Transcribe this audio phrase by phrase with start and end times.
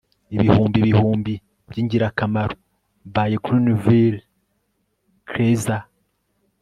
[0.35, 1.33] Ibihumbi Ibihumbi
[1.69, 2.55] Byingirakamaro
[3.13, 4.19] by Greenville
[5.29, 5.81] Kleiser